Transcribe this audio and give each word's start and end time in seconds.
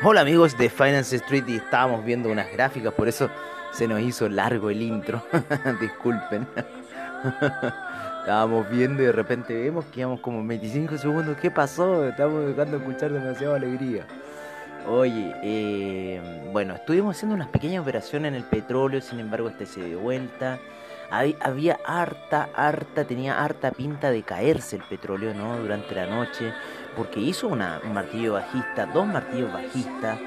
Hola 0.00 0.20
amigos 0.20 0.56
de 0.56 0.70
Finance 0.70 1.16
Street 1.16 1.42
y 1.48 1.56
estábamos 1.56 2.04
viendo 2.04 2.30
unas 2.30 2.52
gráficas, 2.52 2.94
por 2.94 3.08
eso 3.08 3.28
se 3.72 3.88
nos 3.88 4.00
hizo 4.00 4.28
largo 4.28 4.70
el 4.70 4.80
intro. 4.80 5.20
Disculpen. 5.80 6.46
Estábamos 8.20 8.70
viendo 8.70 9.02
y 9.02 9.06
de 9.06 9.12
repente 9.12 9.60
vemos 9.60 9.86
que 9.86 10.00
íbamos 10.00 10.20
como 10.20 10.46
25 10.46 10.98
segundos. 10.98 11.36
¿Qué 11.38 11.50
pasó? 11.50 12.08
Estamos 12.08 12.46
dejando 12.46 12.78
de 12.78 12.84
escuchar 12.84 13.12
demasiada 13.12 13.56
alegría. 13.56 14.06
Oye, 14.86 15.34
eh, 15.42 16.48
bueno, 16.52 16.76
estuvimos 16.76 17.16
haciendo 17.16 17.34
unas 17.34 17.48
pequeñas 17.48 17.82
operaciones 17.82 18.28
en 18.28 18.34
el 18.36 18.44
petróleo, 18.44 19.00
sin 19.00 19.18
embargo 19.18 19.48
este 19.48 19.66
se 19.66 19.82
dio 19.84 19.98
vuelta. 19.98 20.60
Hab- 21.10 21.36
Había 21.40 21.78
harta, 21.84 22.48
harta, 22.54 23.04
tenía 23.04 23.42
harta 23.42 23.70
pinta 23.70 24.10
de 24.10 24.22
caerse 24.22 24.76
el 24.76 24.82
petróleo, 24.82 25.34
¿no? 25.34 25.56
Durante 25.58 25.94
la 25.94 26.06
noche, 26.06 26.52
porque 26.96 27.20
hizo 27.20 27.48
una, 27.48 27.80
un 27.84 27.94
martillo 27.94 28.34
bajista, 28.34 28.86
dos 28.86 29.06
martillos 29.06 29.52
bajistas, 29.52 30.18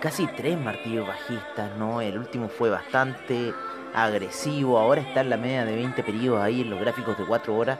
casi 0.00 0.26
tres 0.28 0.58
martillos 0.58 1.06
bajistas, 1.06 1.76
¿no? 1.76 2.00
El 2.00 2.18
último 2.18 2.48
fue 2.48 2.70
bastante 2.70 3.52
agresivo, 3.92 4.78
ahora 4.78 5.00
está 5.00 5.20
en 5.20 5.30
la 5.30 5.36
media 5.36 5.64
de 5.64 5.74
20 5.74 6.02
periodos 6.04 6.40
ahí 6.42 6.60
en 6.62 6.70
los 6.70 6.80
gráficos 6.80 7.18
de 7.18 7.24
4 7.26 7.56
horas, 7.56 7.78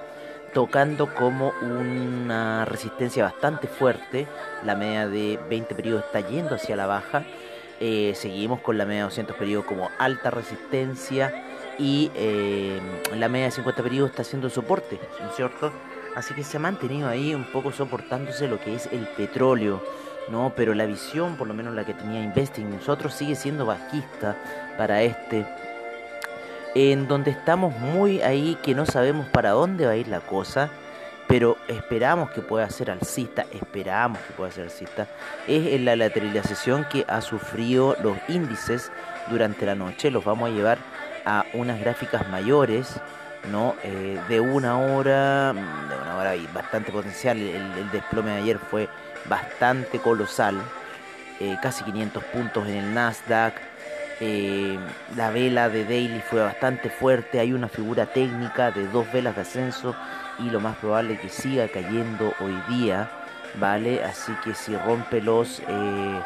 tocando 0.52 1.14
como 1.14 1.52
una 1.62 2.64
resistencia 2.64 3.22
bastante 3.22 3.68
fuerte, 3.68 4.26
la 4.64 4.74
media 4.74 5.06
de 5.08 5.38
20 5.48 5.74
periodos 5.76 6.04
está 6.04 6.20
yendo 6.20 6.54
hacia 6.56 6.76
la 6.76 6.86
baja, 6.86 7.22
Eh, 7.82 8.12
seguimos 8.14 8.60
con 8.60 8.76
la 8.76 8.84
media 8.84 8.98
de 8.98 9.04
200 9.04 9.36
periodos 9.36 9.64
como 9.64 9.88
alta 9.98 10.30
resistencia 10.30 11.32
y 11.81 12.11
eh, 12.14 12.78
la 13.17 13.28
media 13.31 13.47
de 13.47 13.53
50 13.53 13.83
periodos 13.83 14.11
está 14.11 14.23
haciendo 14.23 14.50
soporte, 14.50 15.00
¿no 15.20 15.31
es 15.31 15.36
cierto? 15.36 15.73
Así 16.14 16.34
que 16.34 16.45
se 16.45 16.59
ha 16.59 16.61
mantenido 16.61 17.09
ahí 17.09 17.34
un 17.34 17.45
poco 17.45 17.73
soportándose 17.73 18.48
lo 18.48 18.61
que 18.61 18.75
es 18.75 18.86
el 18.92 19.09
petróleo, 19.17 19.83
¿no? 20.28 20.53
Pero 20.55 20.75
la 20.75 20.84
visión, 20.84 21.36
por 21.36 21.48
lo 21.48 21.55
menos 21.55 21.75
la 21.75 21.86
que 21.86 21.95
tenía 21.95 22.23
Investing 22.23 22.69
nosotros, 22.69 23.14
sigue 23.14 23.34
siendo 23.34 23.64
bajista 23.64 24.36
para 24.77 25.03
este. 25.03 25.47
En 26.74 27.08
donde 27.08 27.30
estamos 27.30 27.74
muy 27.79 28.20
ahí 28.20 28.58
que 28.63 28.74
no 28.74 28.85
sabemos 28.85 29.27
para 29.29 29.51
dónde 29.51 29.86
va 29.86 29.92
a 29.92 29.96
ir 29.96 30.08
la 30.08 30.20
cosa, 30.20 30.69
pero 31.27 31.57
esperamos 31.67 32.30
que 32.30 32.42
pueda 32.42 32.69
ser 32.69 32.90
alcista, 32.90 33.46
esperamos 33.52 34.19
que 34.19 34.35
pueda 34.35 34.51
ser 34.51 34.64
alcista. 34.64 35.07
Es 35.48 35.67
en 35.73 35.86
la 35.86 35.96
lateralización 35.96 36.85
que 36.90 37.07
ha 37.08 37.23
sufrido 37.23 37.96
los 38.02 38.19
índices 38.29 38.92
durante 39.30 39.64
la 39.64 39.74
noche, 39.74 40.11
los 40.11 40.24
vamos 40.24 40.51
a 40.51 40.52
llevar 40.52 40.79
a 41.25 41.45
unas 41.53 41.81
gráficas 41.81 42.29
mayores, 42.29 43.01
¿no? 43.51 43.75
Eh, 43.83 44.19
de 44.29 44.41
una 44.41 44.79
hora, 44.79 45.53
mm, 45.53 45.89
de 45.89 45.97
una 45.97 46.17
hora 46.17 46.33
bastante 46.53 46.92
potencial. 46.92 47.39
El, 47.39 47.91
desplome 47.91 48.33
de 48.33 48.36
ayer 48.39 48.58
fue 48.58 48.89
bastante 49.27 49.98
colosal, 49.98 50.61
eh, 51.41 51.57
casi 51.63 51.85
500 51.85 52.23
puntos 52.25 52.67
en 52.69 52.77
el 52.77 52.95
Nasdaq. 52.95 53.55
Eh, 54.23 54.79
la 55.17 55.31
vela 55.31 55.70
de 55.70 55.85
Daily 55.85 56.23
fue 56.29 56.42
bastante 56.42 56.91
fuerte. 56.91 57.41
Hay 57.41 57.52
una 57.52 57.69
figura 57.69 58.07
técnica 58.07 58.70
de 58.70 58.87
dos 58.89 59.11
velas 59.13 59.35
de 59.35 59.42
ascenso 59.42 59.95
y 60.39 60.51
lo 60.51 60.61
más 60.61 60.77
probable 60.77 61.14
es 61.14 61.20
que 61.20 61.29
siga 61.31 61.69
cayendo 61.69 62.35
hoy 62.41 62.57
día, 62.69 63.08
¿vale? 63.55 64.05
Así 64.05 64.33
que 64.45 64.55
si 64.55 64.77
rompe 64.77 65.23
los 65.23 65.61
eh, 65.67 66.20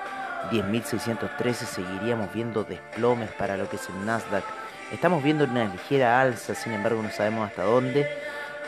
10.613 0.50 1.54
seguiríamos 1.54 2.32
viendo 2.32 2.64
desplomes 2.64 3.30
para 3.32 3.56
lo 3.56 3.68
que 3.68 3.76
es 3.76 3.88
el 3.88 4.04
Nasdaq. 4.04 4.44
Estamos 4.92 5.22
viendo 5.22 5.44
una 5.44 5.64
ligera 5.64 6.20
alza, 6.20 6.54
sin 6.54 6.72
embargo 6.72 7.02
no 7.02 7.10
sabemos 7.10 7.48
hasta 7.48 7.64
dónde. 7.64 8.06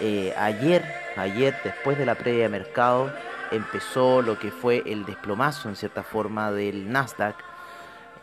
Eh, 0.01 0.35
ayer, 0.37 0.85
ayer 1.17 1.55
después 1.63 1.99
de 1.99 2.07
la 2.07 2.15
previa 2.15 2.45
de 2.45 2.49
mercado, 2.49 3.13
empezó 3.51 4.23
lo 4.23 4.39
que 4.39 4.51
fue 4.51 4.83
el 4.87 5.05
desplomazo 5.05 5.69
en 5.69 5.77
cierta 5.77 6.03
forma 6.03 6.51
del 6.53 6.91
Nasdaq. 6.91 7.37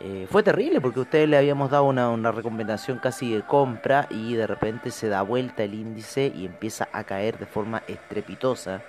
Eh, 0.00 0.26
fue 0.30 0.42
terrible 0.42 0.80
porque 0.80 1.00
ustedes 1.00 1.28
le 1.28 1.38
habíamos 1.38 1.70
dado 1.70 1.84
una, 1.84 2.10
una 2.10 2.32
recomendación 2.32 2.98
casi 2.98 3.32
de 3.32 3.42
compra 3.42 4.06
y 4.10 4.34
de 4.34 4.46
repente 4.46 4.90
se 4.90 5.08
da 5.08 5.22
vuelta 5.22 5.62
el 5.62 5.74
índice 5.74 6.32
y 6.34 6.46
empieza 6.46 6.88
a 6.92 7.04
caer 7.04 7.38
de 7.38 7.46
forma 7.46 7.82
estrepitosa. 7.86 8.82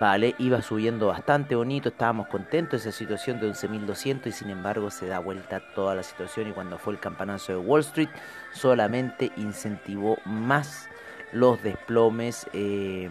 Vale, 0.00 0.36
iba 0.38 0.62
subiendo 0.62 1.08
bastante 1.08 1.56
bonito, 1.56 1.88
estábamos 1.88 2.28
contentos 2.28 2.84
de 2.84 2.90
esa 2.90 2.96
situación 2.96 3.40
de 3.40 3.50
11.200 3.50 4.26
y 4.28 4.32
sin 4.32 4.50
embargo 4.50 4.92
se 4.92 5.08
da 5.08 5.18
vuelta 5.18 5.58
toda 5.74 5.96
la 5.96 6.04
situación 6.04 6.48
y 6.48 6.52
cuando 6.52 6.78
fue 6.78 6.92
el 6.92 7.00
campanazo 7.00 7.50
de 7.50 7.58
Wall 7.58 7.80
Street 7.80 8.08
solamente 8.52 9.32
incentivó 9.36 10.18
más 10.24 10.88
los 11.32 11.60
desplomes 11.64 12.46
eh, 12.52 13.10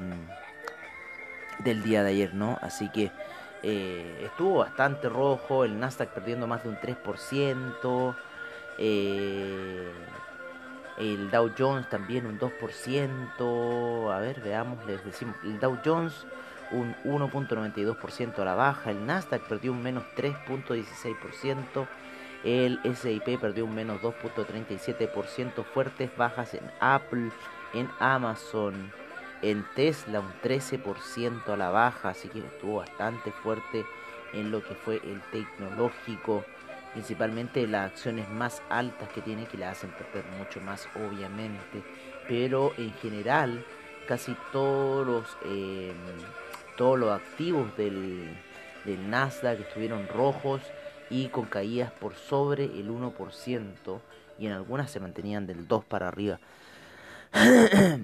del 1.59 1.83
día 1.83 2.03
de 2.03 2.11
ayer, 2.11 2.33
¿no? 2.33 2.57
Así 2.61 2.87
que 2.89 3.11
eh, 3.63 4.21
estuvo 4.23 4.59
bastante 4.59 5.09
rojo, 5.09 5.65
el 5.65 5.77
Nasdaq 5.77 6.11
perdiendo 6.11 6.47
más 6.47 6.63
de 6.63 6.69
un 6.69 6.77
3%, 6.77 8.15
eh, 8.77 9.91
el 10.99 11.29
Dow 11.31 11.51
Jones 11.57 11.89
también 11.89 12.25
un 12.25 12.39
2%, 12.39 14.13
a 14.13 14.19
ver, 14.19 14.39
veamos, 14.39 14.85
les 14.85 15.03
decimos, 15.03 15.35
el 15.43 15.59
Dow 15.59 15.77
Jones 15.83 16.25
un 16.71 16.95
1.92% 17.03 18.39
a 18.39 18.45
la 18.45 18.55
baja, 18.55 18.91
el 18.91 19.05
Nasdaq 19.05 19.41
perdió 19.47 19.71
un 19.71 19.81
menos 19.81 20.03
3.16%, 20.15 21.87
el 22.43 22.79
S&P 22.83 23.37
perdió 23.37 23.65
un 23.65 23.75
menos 23.75 24.01
2.37%, 24.01 25.63
fuertes 25.63 26.15
bajas 26.17 26.53
en 26.53 26.69
Apple, 26.79 27.31
en 27.73 27.89
Amazon, 27.99 28.91
en 29.41 29.65
Tesla 29.75 30.19
un 30.19 30.33
13% 30.41 31.49
a 31.49 31.57
la 31.57 31.69
baja, 31.69 32.09
así 32.09 32.27
que 32.29 32.39
estuvo 32.39 32.77
bastante 32.77 33.31
fuerte 33.31 33.85
en 34.33 34.51
lo 34.51 34.63
que 34.63 34.75
fue 34.75 34.95
el 35.03 35.21
tecnológico, 35.31 36.43
principalmente 36.93 37.67
las 37.67 37.91
acciones 37.91 38.29
más 38.29 38.61
altas 38.69 39.09
que 39.09 39.21
tiene 39.21 39.45
que 39.45 39.57
le 39.57 39.65
hacen 39.65 39.91
perder 39.91 40.25
mucho 40.37 40.59
más 40.61 40.87
obviamente, 40.95 41.83
pero 42.27 42.73
en 42.77 42.93
general 42.93 43.63
casi 44.07 44.35
todos 44.51 45.05
los 45.05 45.37
eh, 45.45 45.93
todos 46.77 46.97
los 46.97 47.11
activos 47.11 47.75
del, 47.75 48.37
del 48.85 49.09
Nasdaq 49.09 49.59
estuvieron 49.59 50.07
rojos 50.07 50.61
y 51.09 51.27
con 51.27 51.45
caídas 51.45 51.91
por 51.91 52.15
sobre 52.15 52.65
el 52.65 52.89
1% 52.89 53.99
y 54.39 54.45
en 54.45 54.53
algunas 54.53 54.91
se 54.91 54.99
mantenían 54.99 55.47
del 55.47 55.67
2 55.67 55.83
para 55.85 56.07
arriba. 56.07 56.39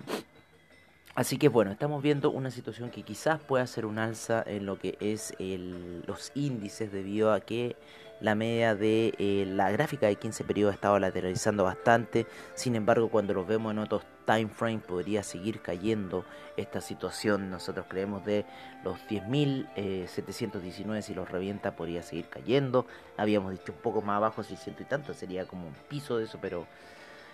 Así 1.16 1.38
que 1.38 1.48
bueno, 1.48 1.72
estamos 1.72 2.02
viendo 2.02 2.32
una 2.32 2.50
situación 2.50 2.90
que 2.90 3.04
quizás 3.04 3.40
pueda 3.40 3.68
ser 3.68 3.86
un 3.86 4.00
alza 4.00 4.44
en 4.48 4.66
lo 4.66 4.80
que 4.80 4.98
es 5.00 5.36
los 5.38 6.32
índices 6.34 6.92
debido 6.92 7.32
a 7.32 7.40
que 7.40 7.76
la 8.20 8.34
media 8.34 8.74
de 8.74 9.14
eh, 9.20 9.46
la 9.48 9.70
gráfica 9.70 10.08
de 10.08 10.16
15 10.16 10.44
periodos 10.44 10.72
ha 10.72 10.76
estado 10.76 10.98
lateralizando 10.98 11.64
bastante. 11.66 12.26
Sin 12.56 12.76
embargo, 12.76 13.10
cuando 13.10 13.36
los 13.36 13.46
vemos 13.46 13.72
en 13.74 13.80
otros 13.80 14.04
time 14.26 14.48
frame 14.48 14.80
podría 14.80 15.24
seguir 15.24 15.62
cayendo 15.62 16.26
esta 16.58 16.82
situación. 16.82 17.50
Nosotros 17.50 17.86
creemos 17.88 18.26
de 18.26 18.46
los 18.84 18.98
10.719 19.08 21.02
si 21.02 21.14
los 21.14 21.30
revienta 21.30 21.76
podría 21.76 22.04
seguir 22.04 22.28
cayendo. 22.30 22.86
Habíamos 23.18 23.52
dicho 23.52 23.72
un 23.72 23.80
poco 23.80 24.02
más 24.02 24.18
abajo, 24.18 24.44
600 24.44 24.82
y 24.82 24.86
tanto, 24.86 25.14
sería 25.14 25.46
como 25.46 25.68
un 25.68 25.74
piso 25.90 26.18
de 26.18 26.26
eso, 26.26 26.38
pero 26.42 26.68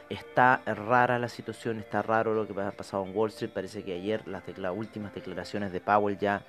está 0.10 0.62
rara 0.66 1.20
la 1.20 1.30
situación, 1.30 1.80
está 1.80 2.02
raro 2.02 2.34
lo 2.34 2.48
que 2.48 2.60
ha 2.62 2.72
pasado 2.72 3.06
en 3.06 3.16
Wall 3.16 3.30
Street. 3.30 3.52
Parece 3.52 3.84
que 3.84 3.94
ayer 3.94 4.28
las, 4.28 4.44
últimas 4.76 5.14
declaraciones 5.14 5.72
de 5.72 5.82
Powell 5.82 6.18
ya 6.18 6.44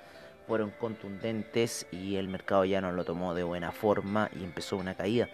fueron 0.46 0.70
contundentes 0.70 1.86
y 1.92 2.16
el 2.16 2.28
mercado 2.28 2.64
ya 2.64 2.80
no 2.80 2.92
lo 2.92 3.04
tomó 3.04 3.34
de 3.34 3.44
buena 3.44 3.72
forma 3.72 4.30
y 4.38 4.44
empezó 4.44 4.76
una 4.76 4.94
caída. 4.94 5.28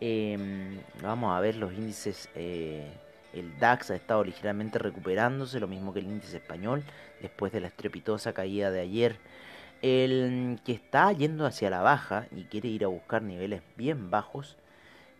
Em, 0.00 0.80
vamos 1.02 1.36
a 1.36 1.40
ver 1.40 1.56
los 1.56 1.72
índices. 1.72 2.28
eh, 2.34 2.90
el 3.40 3.58
DAX 3.58 3.90
ha 3.90 3.94
estado 3.94 4.24
ligeramente 4.24 4.78
recuperándose, 4.78 5.60
lo 5.60 5.68
mismo 5.68 5.92
que 5.92 6.00
el 6.00 6.06
índice 6.06 6.36
español, 6.36 6.84
después 7.20 7.52
de 7.52 7.60
la 7.60 7.68
estrepitosa 7.68 8.32
caída 8.32 8.70
de 8.70 8.80
ayer. 8.80 9.18
El 9.82 10.58
que 10.64 10.72
está 10.72 11.12
yendo 11.12 11.46
hacia 11.46 11.70
la 11.70 11.82
baja 11.82 12.26
y 12.34 12.44
quiere 12.44 12.68
ir 12.68 12.84
a 12.84 12.88
buscar 12.88 13.22
niveles 13.22 13.62
bien 13.76 14.10
bajos, 14.10 14.56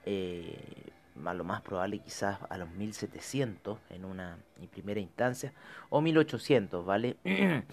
eh, 0.06 0.58
a 1.24 1.34
lo 1.34 1.44
más 1.44 1.60
probable 1.62 1.98
quizás 1.98 2.38
a 2.48 2.58
los 2.58 2.70
1700 2.70 3.78
en 3.90 4.04
una 4.04 4.38
primera 4.72 5.00
instancia, 5.00 5.52
o 5.90 6.00
1800, 6.00 6.84
¿vale? 6.84 7.16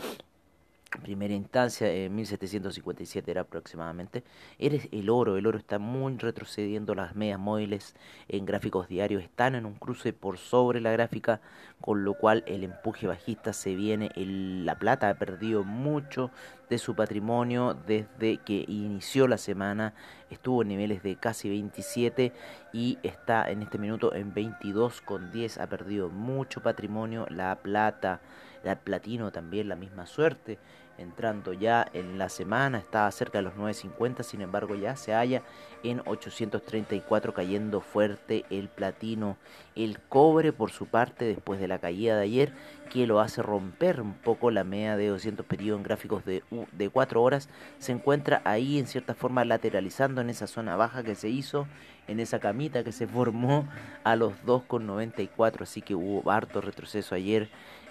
primera 1.02 1.34
instancia, 1.34 1.92
en 1.92 2.16
1757 2.16 3.30
era 3.30 3.42
aproximadamente, 3.42 4.24
eres 4.60 4.88
el 4.92 5.10
oro, 5.10 5.38
el 5.38 5.48
oro 5.48 5.58
está 5.58 5.80
muy 5.80 6.18
retrocediendo, 6.18 6.96
las 6.96 7.16
medias 7.16 7.40
móviles 7.40 7.96
en 8.28 8.46
gráficos 8.46 8.88
diarios 8.88 9.24
están 9.24 9.56
en 9.56 9.66
un 9.66 9.76
cruce 9.76 10.14
por 10.14 10.38
sobre 10.38 10.82
la 10.82 10.92
gráfica, 10.92 11.42
con 11.82 12.04
lo 12.04 12.14
cual 12.14 12.44
el 12.48 12.64
empuje 12.64 13.08
bajista 13.08 13.54
se 13.54 13.76
viene, 13.76 14.12
el, 14.16 14.66
la 14.66 14.78
plata 14.80 15.10
ha 15.10 15.16
perdido 15.16 15.64
mucho 15.64 16.32
de 16.74 16.80
su 16.80 16.96
patrimonio 16.96 17.78
desde 17.86 18.38
que 18.38 18.66
inició 18.68 19.28
la 19.28 19.38
semana, 19.38 19.94
estuvo 20.32 20.64
en 20.64 20.70
niveles 20.70 21.04
de 21.04 21.16
casi 21.18 21.48
27 21.48 22.34
y 22.74 22.98
está 23.04 23.50
en 23.52 23.62
este 23.62 23.78
minuto 23.78 24.16
en 24.16 24.34
22,10, 24.34 25.62
ha 25.62 25.68
perdido 25.68 26.10
mucho 26.10 26.62
patrimonio, 26.62 27.28
la 27.30 27.56
plata, 27.58 28.22
el 28.64 28.76
platino 28.78 29.32
también 29.32 29.70
la 29.70 29.76
misma 29.76 30.08
suerte 30.08 30.58
entrando 30.98 31.54
ya 31.54 31.88
en 31.94 32.18
la 32.18 32.30
semana, 32.30 32.78
está 32.78 33.10
cerca 33.12 33.40
de 33.40 33.44
los 33.44 33.56
9.50, 33.56 34.24
sin 34.24 34.42
embargo 34.42 34.76
ya 34.76 34.96
se 34.96 35.14
halla 35.14 35.42
en 35.84 36.02
834 36.06 37.34
cayendo 37.34 37.82
fuerte 37.82 38.46
el 38.50 38.70
platino, 38.70 39.38
el 39.76 40.00
cobre 40.00 40.54
por 40.54 40.72
su 40.72 40.86
parte 40.86 41.26
después 41.26 41.60
de 41.60 41.68
la 41.68 41.80
caída 41.80 42.16
de 42.16 42.24
ayer 42.24 42.54
que 42.90 43.08
lo 43.08 43.20
hace 43.20 43.42
romper 43.42 44.02
un 44.02 44.14
poco 44.14 44.52
la 44.52 44.64
media 44.64 44.96
de 44.96 45.08
200 45.08 45.46
periodos 45.46 45.80
en 45.80 45.84
gráficos 45.84 46.26
de, 46.26 46.44
de 46.72 46.90
4 46.90 47.22
horas, 47.22 47.50
se 47.80 47.92
encuentra 47.92 48.42
ahí 48.46 48.78
en 48.78 48.88
cierta 48.88 49.16
forma 49.16 49.46
lateralizando 49.46 50.22
en 50.22 50.30
esa 50.30 50.48
zona 50.48 50.76
baja 50.76 51.04
que 51.04 51.16
se 51.16 51.30
hizo, 51.30 51.68
en 52.08 52.20
esa 52.20 52.40
camita 52.40 52.84
que 52.84 52.92
se 52.92 53.08
formó 53.08 53.68
a 54.04 54.16
los 54.16 54.34
2,94, 54.46 55.62
así 55.62 55.82
que 55.82 55.96
hubo 55.96 56.30
harto 56.30 56.62
retroceso 56.62 57.16
ayer 57.16 57.50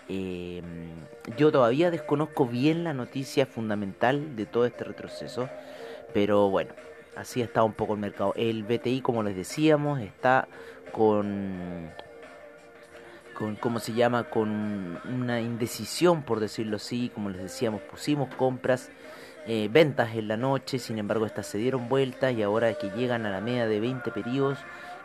eh, 0.09 0.63
yo 1.37 1.53
todavía 1.53 1.91
desconozco 1.91 2.47
bien 2.47 2.85
la 2.85 2.95
noticia 2.95 3.47
fundamental 3.47 4.37
de 4.37 4.47
todo 4.47 4.67
este 4.67 4.85
retroceso, 4.85 5.49
pero 6.13 6.51
bueno, 6.51 6.73
así 7.17 7.41
está 7.41 7.63
un 7.63 7.73
poco 7.73 7.95
el 7.95 8.01
mercado. 8.01 8.33
El 8.37 8.65
BTI, 8.65 9.01
como 9.01 9.23
les 9.23 9.37
decíamos, 9.37 10.01
está 10.01 10.49
con, 10.93 11.91
con 13.35 13.57
¿cómo 13.57 13.79
se 13.79 13.93
llama? 13.93 14.25
Con 14.25 15.01
una 15.05 15.41
indecisión, 15.41 16.23
por 16.23 16.41
decirlo 16.41 16.77
así, 16.77 17.11
como 17.15 17.31
les 17.31 17.43
decíamos, 17.43 17.81
pusimos 17.83 18.35
compras. 18.35 18.91
Eh, 19.47 19.69
ventas 19.73 20.15
en 20.15 20.29
la 20.29 20.37
noche, 20.37 20.79
sin 20.79 20.99
embargo 20.99 21.27
estas 21.27 21.47
se 21.47 21.59
dieron 21.59 21.89
vueltas 21.89 22.33
y 22.33 22.45
ahora 22.45 22.75
que 22.75 22.91
llegan 22.91 23.27
a 23.27 23.31
la 23.31 23.41
media 23.41 23.67
de 23.67 23.81
20 23.81 24.13
periodos, 24.13 24.59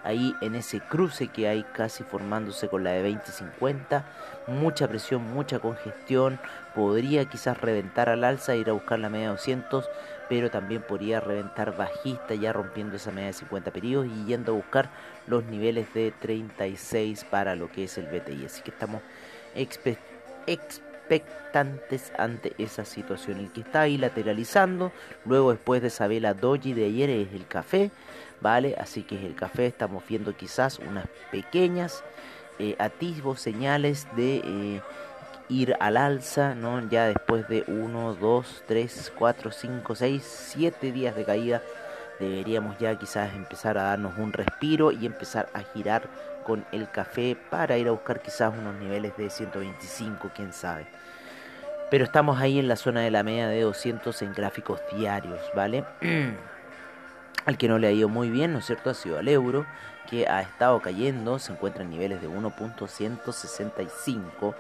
ahí 0.04 0.36
en 0.42 0.54
ese 0.54 0.80
cruce 0.80 1.28
que 1.30 1.48
hay 1.48 1.63
casi 1.74 2.04
formándose 2.04 2.68
con 2.68 2.84
la 2.84 2.92
de 2.92 3.10
20-50, 3.10 4.04
mucha 4.45 4.88
presión, 4.88 5.24
mucha 5.34 5.57
congestión, 5.57 6.39
podría 6.75 7.25
quizás 7.25 7.60
reventar 7.60 8.10
al 8.10 8.24
alza, 8.24 8.56
ir 8.56 8.69
a 8.69 8.74
buscar 8.74 9.00
la 9.00 9.10
media 9.10 9.25
de 9.25 9.31
200, 9.31 9.89
pero 10.30 10.51
también 10.51 10.83
podría 10.83 11.19
reventar 11.19 11.75
bajista 11.75 12.36
ya 12.36 12.54
rompiendo 12.54 12.98
esa 12.98 13.12
media 13.12 13.28
de 13.28 13.33
50 13.33 13.72
periodos 13.72 14.07
y 14.07 14.25
yendo 14.25 14.51
a 14.51 14.56
buscar 14.56 14.92
los 15.25 15.45
niveles 15.45 15.92
de 15.95 16.12
36 16.12 17.24
para 17.24 17.56
lo 17.56 17.72
que 17.72 17.86
es 17.86 17.98
el 17.98 18.06
BTI. 18.06 18.45
Así 18.45 18.62
que 18.62 18.69
estamos 18.69 19.01
expectantes 21.09 22.12
ante 22.18 22.54
esa 22.57 22.86
situación. 22.86 23.39
El 23.39 23.51
que 23.51 23.62
está 23.62 23.81
ahí 23.81 23.98
lateralizando, 23.98 24.92
luego 25.25 25.51
después 25.51 25.81
de 25.81 25.88
esa 25.88 26.07
vela 26.07 26.33
doji 26.33 26.74
de 26.74 26.86
ayer 26.86 27.09
es 27.09 27.33
el 27.33 27.48
café, 27.48 27.92
¿vale? 28.42 28.75
Así 28.77 29.04
que 29.04 29.15
es 29.15 29.24
el 29.24 29.36
café, 29.36 29.68
estamos 29.68 30.04
viendo 30.07 30.36
quizás 30.36 30.80
unas 30.80 31.07
pequeñas 31.31 32.04
eh, 32.59 32.75
atisbos, 32.80 33.39
señales 33.39 34.07
de 34.15 34.42
eh, 34.44 34.81
ir 35.50 35.75
al 35.80 35.98
alza, 35.98 36.56
¿no? 36.56 36.88
Ya 36.89 37.07
después 37.07 37.48
de 37.48 37.63
1, 37.68 38.15
2, 38.15 38.63
3, 38.68 39.13
4, 39.18 39.51
5, 39.51 39.95
6, 39.95 40.50
7 40.54 40.92
días 40.92 41.15
de 41.15 41.24
caída, 41.24 41.62
deberíamos 42.19 42.77
ya 42.80 42.98
quizás 42.98 43.33
empezar 43.33 43.77
a 43.77 43.83
darnos 43.83 44.18
un 44.18 44.33
respiro 44.33 44.92
y 44.92 45.06
empezar 45.06 45.50
a 45.54 45.62
girar 45.62 46.09
con 46.47 46.65
el 46.71 46.89
café 46.89 47.38
para 47.49 47.77
ir 47.77 47.89
a 47.89 47.91
buscar 47.91 48.21
quizás 48.21 48.53
unos 48.57 48.75
niveles 48.75 49.17
de 49.17 49.29
125, 49.29 50.31
quién 50.33 50.53
sabe. 50.53 50.88
Pero 51.91 52.05
estamos 52.05 52.39
ahí 52.39 52.57
en 52.57 52.69
la 52.69 52.77
zona 52.77 53.01
de 53.01 53.11
la 53.11 53.21
media 53.21 53.49
de 53.49 53.59
200 53.61 54.21
en 54.21 54.33
gráficos 54.33 54.79
diarios, 54.95 55.41
¿vale? 55.53 55.83
al 57.45 57.57
que 57.57 57.67
no 57.67 57.79
le 57.79 57.88
ha 57.88 57.91
ido 57.91 58.07
muy 58.07 58.29
bien, 58.29 58.53
¿no 58.53 58.59
es 58.59 58.65
cierto? 58.65 58.89
Ha 58.89 58.94
sido 58.94 59.19
al 59.19 59.27
euro, 59.27 59.65
que 60.09 60.25
ha 60.25 60.41
estado 60.41 60.81
cayendo, 60.81 61.38
se 61.38 61.51
encuentra 61.51 61.83
en 61.83 61.89
niveles 61.89 62.21
de 62.21 62.29
1.165 62.29 64.55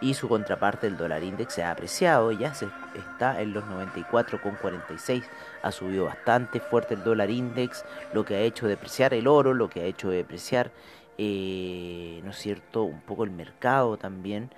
y 0.00 0.14
su 0.14 0.28
contraparte, 0.28 0.86
el 0.86 0.96
dólar 0.96 1.22
index, 1.22 1.52
se 1.52 1.62
ha 1.62 1.70
apreciado, 1.70 2.32
ya 2.32 2.54
se 2.54 2.66
está 2.94 3.42
en 3.42 3.52
los 3.52 3.64
94,46, 3.64 5.22
ha 5.62 5.70
subido 5.70 6.06
bastante 6.06 6.60
fuerte 6.60 6.94
el 6.94 7.04
dólar 7.04 7.28
index, 7.30 7.84
lo 8.14 8.24
que 8.24 8.36
ha 8.36 8.40
hecho 8.40 8.66
depreciar 8.66 9.12
el 9.12 9.26
oro, 9.26 9.52
lo 9.52 9.68
que 9.68 9.82
ha 9.82 9.84
hecho 9.84 10.08
depreciar, 10.08 10.70
eh, 11.18 12.20
¿no 12.24 12.30
es 12.30 12.36
cierto?, 12.38 12.84
un 12.84 13.00
poco 13.00 13.24
el 13.24 13.30
mercado 13.30 13.96
también, 13.96 14.50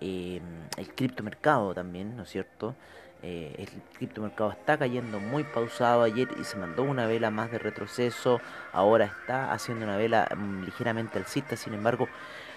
eh, 0.00 0.40
el 0.76 0.94
criptomercado 0.94 1.74
también, 1.74 2.16
¿no 2.16 2.24
es 2.24 2.30
cierto?, 2.30 2.74
eh, 3.22 3.54
el 3.58 3.68
criptomercado 3.98 4.50
está 4.50 4.78
cayendo 4.78 5.20
muy 5.20 5.44
pausado 5.44 6.02
ayer 6.02 6.28
y 6.40 6.44
se 6.44 6.56
mandó 6.56 6.82
una 6.82 7.06
vela 7.06 7.30
más 7.30 7.50
de 7.50 7.58
retroceso. 7.58 8.40
Ahora 8.72 9.04
está 9.06 9.52
haciendo 9.52 9.84
una 9.84 9.96
vela 9.96 10.26
um, 10.32 10.64
ligeramente 10.64 11.18
alcista. 11.18 11.56
Sin 11.56 11.74
embargo, 11.74 12.08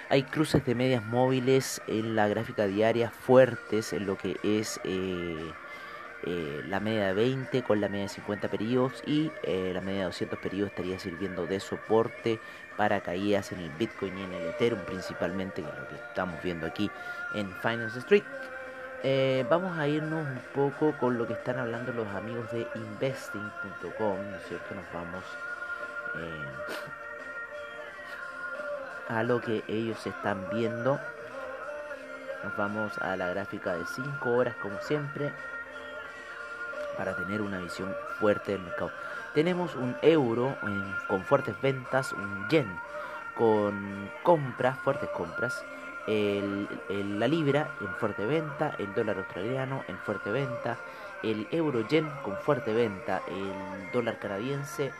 hay 0.10 0.24
cruces 0.24 0.66
de 0.66 0.76
medias 0.76 1.04
móviles 1.04 1.82
en 1.88 2.16
la 2.16 2.28
gráfica 2.28 2.66
diaria 2.66 3.10
fuertes 3.10 3.92
en 3.94 4.06
lo 4.06 4.18
que 4.18 4.38
es 4.44 4.80
eh, 4.86 5.52
eh, 6.26 6.64
la 6.70 6.80
media 6.80 7.08
de 7.08 7.14
20 7.14 7.64
con 7.64 7.82
la 7.82 7.90
media 7.90 8.04
de 8.04 8.10
50 8.10 8.48
periodos 8.48 9.04
y 9.06 9.30
eh, 9.44 9.72
la 9.74 9.82
media 9.82 10.00
de 10.00 10.06
200 10.06 10.40
periodos 10.40 10.72
estaría 10.72 10.98
sirviendo 10.98 11.46
de 11.46 11.60
soporte 11.60 12.40
para 12.78 13.02
caídas 13.02 13.52
en 13.52 13.60
el 13.60 13.70
Bitcoin 13.72 14.18
y 14.18 14.24
en 14.24 14.34
el 14.34 14.48
Ethereum 14.50 14.82
principalmente, 14.86 15.62
que 15.62 15.70
es 15.70 15.78
lo 15.78 15.88
que 15.90 15.96
estamos 15.96 16.42
viendo 16.42 16.66
aquí 16.66 16.90
en 17.34 17.54
Finance 17.56 18.00
Street. 18.00 18.24
Eh, 19.04 19.46
vamos 19.50 19.78
a 19.78 19.86
irnos 19.86 20.26
un 20.26 20.40
poco 20.54 20.98
con 20.98 21.18
lo 21.18 21.28
que 21.28 21.34
están 21.34 21.60
hablando 21.60 21.92
los 21.92 22.08
amigos 22.08 22.50
de 22.54 22.66
investing.com, 22.74 24.32
¿no 24.32 24.38
es 24.38 24.48
cierto? 24.48 24.76
Nos 24.76 24.86
vamos 24.94 25.24
a 29.10 29.24
lo 29.24 29.42
que 29.42 29.62
ellos 29.68 30.08
están 30.08 30.48
viendo. 30.54 31.02
Nos 32.46 32.56
vamos 32.56 32.98
a 33.00 33.18
la 33.18 33.28
gráfica 33.28 33.76
de 33.76 33.86
5 33.86 34.30
horas 34.30 34.56
como 34.62 34.80
siempre 34.82 35.34
para 36.98 37.16
tener 37.16 37.42
una 37.42 37.60
visión 37.60 37.94
fuerte 38.20 38.54
del 38.54 38.62
mercado. 38.62 38.92
Tenemos 39.34 39.76
un 39.76 39.96
euro 40.02 40.56
con 41.08 41.24
fuertes 41.24 41.60
ventas, 41.62 42.14
un 42.14 42.48
yen 42.50 42.68
con 43.36 44.10
compras, 44.24 44.78
fuertes 44.80 45.10
compras. 45.10 45.64
La 46.06 47.28
libra 47.28 47.72
en 47.82 47.88
fuerte 47.96 48.26
venta, 48.26 48.76
el 48.78 48.94
dólar 48.94 49.18
australiano 49.18 49.84
en 49.88 49.98
fuerte 49.98 50.32
venta, 50.32 50.78
el 51.24 51.48
euro 51.52 51.88
yen 51.88 52.10
con 52.24 52.36
fuerte 52.38 52.74
venta, 52.74 53.22
el 53.28 53.92
dólar 53.92 54.20
canadiense 54.20 54.92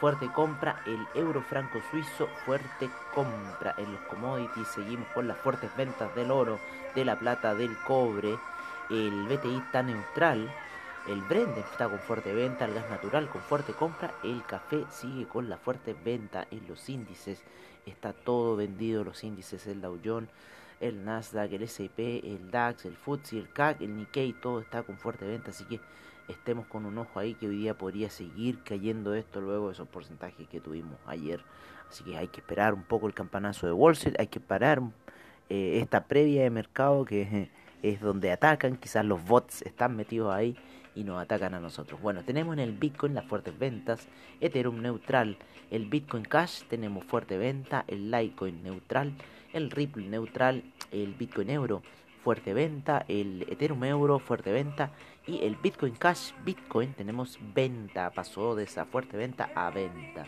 fuerte 0.00 0.30
compra, 0.32 0.82
el 0.86 1.06
euro 1.14 1.42
franco 1.42 1.80
suizo 1.90 2.28
fuerte 2.44 2.90
compra. 3.14 3.74
En 3.76 3.92
los 3.92 4.00
commodities, 4.02 4.68
seguimos 4.68 5.06
con 5.08 5.28
las 5.28 5.36
fuertes 5.38 5.70
ventas 5.76 6.14
del 6.14 6.30
oro, 6.30 6.58
de 6.94 7.04
la 7.04 7.16
plata, 7.16 7.54
del 7.54 7.76
cobre, 7.86 8.38
el 8.90 9.26
BTI 9.28 9.58
está 9.58 9.82
neutral, 9.82 10.50
el 11.08 11.20
Brent 11.22 11.56
está 11.58 11.88
con 11.88 11.98
fuerte 11.98 12.32
venta, 12.32 12.64
el 12.64 12.74
gas 12.74 12.88
natural 12.88 13.28
con 13.28 13.40
fuerte 13.40 13.72
compra, 13.72 14.14
el 14.22 14.44
café 14.44 14.84
sigue 14.88 15.26
con 15.26 15.48
la 15.48 15.56
fuerte 15.56 15.96
venta 16.04 16.46
en 16.50 16.66
los 16.68 16.88
índices, 16.88 17.42
está 17.86 18.12
todo 18.12 18.56
vendido, 18.56 19.02
los 19.02 19.24
índices, 19.24 19.66
el 19.66 19.80
Dow 19.80 19.98
Jones, 20.04 20.30
el 20.80 21.04
Nasdaq, 21.04 21.52
el 21.52 21.64
S&P, 21.64 22.20
el 22.24 22.50
DAX, 22.50 22.84
el 22.84 22.96
FTSE, 22.96 23.38
el 23.38 23.52
CAC, 23.52 23.80
el 23.80 23.96
Nikkei, 23.96 24.32
todo 24.32 24.60
está 24.60 24.84
con 24.84 24.96
fuerte 24.96 25.26
venta, 25.26 25.50
así 25.50 25.64
que 25.64 25.80
estemos 26.28 26.66
con 26.66 26.86
un 26.86 26.96
ojo 26.98 27.18
ahí 27.18 27.34
que 27.34 27.48
hoy 27.48 27.56
día 27.56 27.74
podría 27.76 28.08
seguir 28.08 28.62
cayendo 28.62 29.14
esto 29.14 29.40
luego 29.40 29.68
de 29.68 29.72
esos 29.74 29.88
porcentajes 29.88 30.46
que 30.48 30.60
tuvimos 30.60 30.98
ayer, 31.06 31.40
así 31.90 32.04
que 32.04 32.16
hay 32.16 32.28
que 32.28 32.40
esperar 32.40 32.74
un 32.74 32.84
poco 32.84 33.08
el 33.08 33.14
campanazo 33.14 33.66
de 33.66 33.72
Wall 33.72 33.94
Street, 33.94 34.16
hay 34.20 34.28
que 34.28 34.40
parar 34.40 34.80
eh, 35.48 35.80
esta 35.82 36.04
previa 36.04 36.44
de 36.44 36.50
mercado 36.50 37.04
que 37.04 37.50
es 37.82 38.00
donde 38.00 38.32
atacan, 38.32 38.76
quizás 38.76 39.04
los 39.04 39.24
bots 39.24 39.62
están 39.62 39.96
metidos 39.96 40.32
ahí 40.32 40.56
y 40.94 41.04
nos 41.04 41.20
atacan 41.20 41.54
a 41.54 41.60
nosotros. 41.60 42.00
Bueno, 42.00 42.22
tenemos 42.22 42.54
en 42.54 42.60
el 42.60 42.72
Bitcoin 42.72 43.14
las 43.14 43.24
fuertes 43.26 43.58
ventas, 43.58 44.08
Ethereum 44.40 44.80
neutral, 44.80 45.36
el 45.70 45.86
Bitcoin 45.86 46.24
Cash 46.24 46.62
tenemos 46.68 47.04
fuerte 47.04 47.38
venta, 47.38 47.84
el 47.88 48.10
Litecoin 48.10 48.62
neutral, 48.62 49.12
el 49.52 49.70
Ripple 49.70 50.06
neutral, 50.06 50.62
el 50.90 51.14
Bitcoin 51.14 51.50
Euro 51.50 51.82
fuerte 52.22 52.54
venta, 52.54 53.04
el 53.08 53.46
Ethereum 53.48 53.82
Euro 53.84 54.18
fuerte 54.18 54.52
venta 54.52 54.92
y 55.26 55.44
el 55.44 55.56
Bitcoin 55.56 55.94
Cash 55.94 56.32
Bitcoin 56.44 56.92
tenemos 56.92 57.38
venta, 57.54 58.10
pasó 58.10 58.54
de 58.54 58.64
esa 58.64 58.84
fuerte 58.84 59.16
venta 59.16 59.50
a 59.54 59.70
venta. 59.70 60.26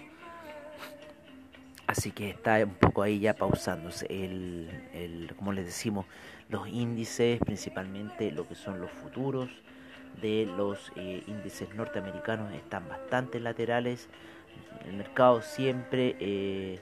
Así 1.87 2.12
que 2.12 2.30
está 2.30 2.64
un 2.64 2.75
poco 2.75 3.02
ahí 3.02 3.20
ya 3.20 3.34
pausándose 3.34 4.06
el, 4.08 4.88
el, 4.94 5.34
como 5.37 5.52
les 5.52 5.66
decimos, 5.66 6.06
los 6.48 6.68
índices, 6.68 7.40
principalmente 7.40 8.30
lo 8.30 8.46
que 8.46 8.54
son 8.54 8.80
los 8.80 8.90
futuros 8.90 9.48
de 10.20 10.46
los 10.56 10.92
eh, 10.96 11.22
índices 11.26 11.74
norteamericanos 11.74 12.52
están 12.52 12.88
bastante 12.88 13.40
laterales. 13.40 14.08
El 14.86 14.94
mercado 14.94 15.42
siempre 15.42 16.16
eh, 16.20 16.80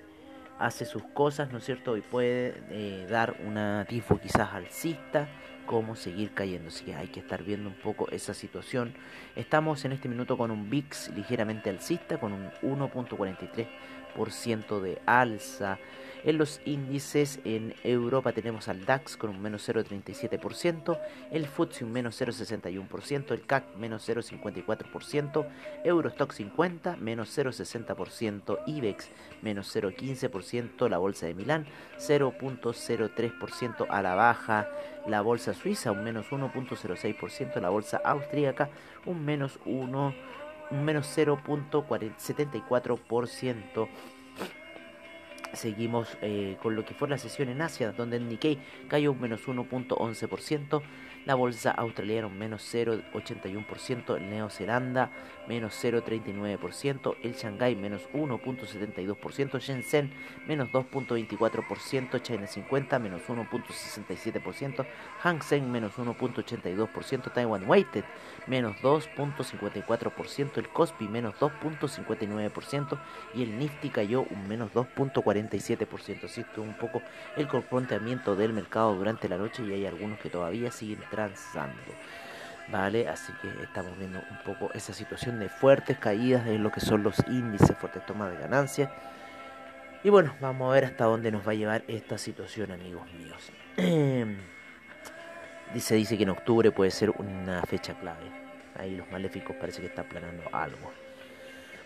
hace 0.58 0.84
sus 0.84 1.02
cosas, 1.02 1.50
¿no 1.50 1.58
es 1.58 1.64
cierto? 1.64 1.96
Y 1.96 2.02
puede 2.02 2.54
eh, 2.70 3.06
dar 3.08 3.36
una 3.46 3.86
tifo 3.88 4.18
quizás 4.18 4.52
alcista, 4.52 5.28
como 5.66 5.96
seguir 5.96 6.32
cayendo. 6.34 6.68
Así 6.68 6.84
que 6.84 6.94
hay 6.94 7.08
que 7.08 7.20
estar 7.20 7.42
viendo 7.42 7.68
un 7.68 7.76
poco 7.76 8.08
esa 8.10 8.34
situación. 8.34 8.94
Estamos 9.36 9.84
en 9.84 9.92
este 9.92 10.08
minuto 10.08 10.36
con 10.36 10.50
un 10.50 10.68
VIX 10.68 11.10
ligeramente 11.16 11.70
alcista, 11.70 12.18
con 12.18 12.32
un 12.32 12.50
1.43% 12.62 13.66
de 14.80 15.00
alza. 15.06 15.78
En 16.24 16.38
los 16.38 16.60
índices 16.64 17.40
en 17.44 17.74
Europa 17.82 18.30
tenemos 18.32 18.68
al 18.68 18.84
DAX 18.84 19.16
con 19.16 19.30
un 19.30 19.42
menos 19.42 19.68
0,37%, 19.68 21.00
el 21.32 21.46
FTSE 21.46 21.84
un 21.84 21.90
menos 21.92 22.20
0,61%, 22.20 23.32
el 23.32 23.42
CAC 23.42 23.74
menos 23.76 24.08
0,54%, 24.08 25.46
Eurostock 25.82 26.32
50 26.32 26.96
menos 26.98 27.36
0,60%, 27.36 28.60
IBEX 28.66 29.08
menos 29.42 29.74
0,15%, 29.74 30.88
la 30.88 30.98
bolsa 30.98 31.26
de 31.26 31.34
Milán 31.34 31.66
0,03% 31.98 33.86
a 33.90 34.02
la 34.02 34.14
baja, 34.14 34.68
la 35.08 35.22
bolsa 35.22 35.54
suiza 35.54 35.90
un 35.90 36.04
menos 36.04 36.30
1,06%, 36.30 37.60
la 37.60 37.68
bolsa 37.68 38.00
austríaca 38.04 38.70
un 39.06 39.24
menos 39.24 39.58
1, 39.64 40.06
un 40.06 40.14
menos 40.70 41.06
0,74%. 41.16 43.88
Seguimos 45.52 46.16
eh, 46.22 46.56
con 46.62 46.74
lo 46.74 46.84
que 46.84 46.94
fue 46.94 47.08
la 47.08 47.18
sesión 47.18 47.48
en 47.48 47.60
Asia, 47.60 47.92
donde 47.92 48.16
el 48.16 48.28
Nikkei 48.28 48.58
cayó 48.88 49.12
un 49.12 49.20
menos 49.20 49.46
1.11%, 49.46 50.82
la 51.24 51.34
bolsa 51.34 51.70
australiana 51.70 52.26
un 52.26 52.38
menos 52.38 52.62
0.81%, 52.74 54.16
el 54.16 54.30
Neo 54.30 54.50
Zelanda 54.50 55.10
menos 55.46 55.74
0.39%, 55.82 57.16
el 57.22 57.34
Shanghai 57.34 57.76
menos 57.76 58.08
1.72%, 58.12 59.60
Shenzhen 59.60 60.12
menos 60.46 60.70
2.24%, 60.70 62.22
China 62.22 62.46
50 62.46 62.98
menos 62.98 63.22
1.67%, 63.28 64.86
Hang 65.20 65.42
Seng 65.42 65.70
menos 65.70 65.96
1.82%, 65.96 67.32
Taiwan 67.32 67.68
Weighted 67.68 68.04
menos 68.46 68.76
2.54%, 68.82 70.58
el 70.58 70.68
Kospi 70.68 71.08
menos 71.08 71.34
2.59% 71.38 73.00
y 73.34 73.42
el 73.42 73.58
Nifty 73.58 73.90
cayó 73.90 74.22
un 74.22 74.48
menos 74.48 74.72
2.47%. 75.48 76.24
Así 76.24 76.44
que 76.44 76.60
un 76.60 76.74
poco 76.74 77.02
el 77.36 77.48
confrontamiento 77.48 78.36
del 78.36 78.52
mercado 78.52 78.94
durante 78.94 79.28
la 79.28 79.36
noche 79.36 79.62
y 79.64 79.72
hay 79.72 79.86
algunos 79.86 80.18
que 80.18 80.30
todavía 80.30 80.70
siguen 80.70 81.00
transando. 81.10 81.80
¿Vale? 82.68 83.08
Así 83.08 83.32
que 83.42 83.48
estamos 83.62 83.98
viendo 83.98 84.18
un 84.18 84.38
poco 84.44 84.72
esa 84.72 84.92
situación 84.92 85.40
de 85.40 85.48
fuertes 85.48 85.98
caídas 85.98 86.44
de 86.44 86.58
lo 86.58 86.70
que 86.70 86.80
son 86.80 87.02
los 87.02 87.18
índices, 87.28 87.76
fuertes 87.76 88.06
tomas 88.06 88.30
de 88.30 88.38
ganancias. 88.38 88.90
Y 90.04 90.10
bueno, 90.10 90.34
vamos 90.40 90.70
a 90.70 90.74
ver 90.74 90.84
hasta 90.84 91.04
dónde 91.04 91.30
nos 91.30 91.46
va 91.46 91.52
a 91.52 91.54
llevar 91.54 91.84
esta 91.86 92.18
situación, 92.18 92.72
amigos 92.72 93.06
míos. 93.12 93.52
Dice, 95.74 95.94
dice 95.94 96.18
que 96.18 96.24
en 96.24 96.28
octubre 96.28 96.70
puede 96.70 96.90
ser 96.90 97.08
una 97.10 97.62
fecha 97.62 97.94
clave. 97.94 98.30
Ahí 98.78 98.94
los 98.94 99.10
maléficos 99.10 99.56
parece 99.56 99.80
que 99.80 99.86
están 99.86 100.06
planeando 100.06 100.42
algo. 100.52 100.92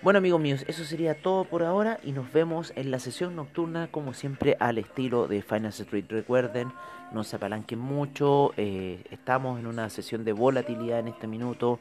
Bueno 0.07 0.19
amigos 0.19 0.41
míos, 0.41 0.65
eso 0.69 0.85
sería 0.85 1.21
todo 1.21 1.43
por 1.43 1.65
ahora 1.65 1.99
y 2.05 2.13
nos 2.13 2.33
vemos 2.33 2.73
en 2.77 2.93
la 2.93 3.01
sesión 3.01 3.35
nocturna 3.35 3.89
como 3.91 4.15
siempre 4.15 4.57
al 4.61 4.79
estilo 4.79 5.27
de 5.27 5.43
Finance 5.43 5.83
Street. 5.83 6.05
Recuerden, 6.09 6.73
no 7.11 7.25
se 7.25 7.35
apalanquen 7.35 7.81
mucho, 7.81 8.53
eh, 8.57 9.03
estamos 9.11 9.59
en 9.59 9.67
una 9.67 9.91
sesión 9.91 10.25
de 10.25 10.33
volatilidad 10.33 11.01
en 11.01 11.09
este 11.09 11.27
minuto, 11.27 11.81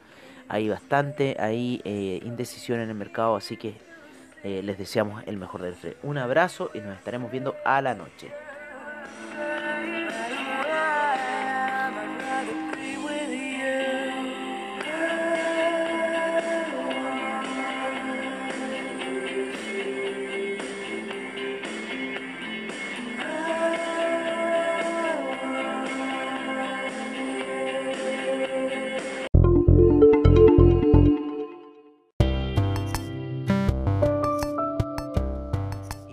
hay 0.50 0.67
bastante, 0.70 1.38
hay 1.39 1.84
eh, 1.86 2.20
indecisión 2.25 2.79
en 2.79 2.89
el 2.89 2.96
mercado, 2.96 3.36
así 3.36 3.58
que 3.58 3.75
eh, 4.44 4.63
les 4.63 4.79
deseamos 4.79 5.22
el 5.27 5.38
mejor 5.38 5.62
del 5.62 5.75
frente. 5.75 6.00
Un 6.01 6.17
abrazo 6.17 6.72
y 6.74 6.79
nos 6.79 6.98
estaremos 6.98 7.29
viendo 7.29 7.53
a 7.63 7.79
la 7.84 7.94
noche. 7.94 8.32